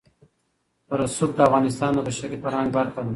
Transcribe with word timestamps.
رسوب 0.99 1.29
د 1.37 1.39
افغانستان 1.47 1.91
د 1.95 1.99
بشري 2.07 2.37
فرهنګ 2.43 2.69
برخه 2.77 3.01
ده. 3.05 3.09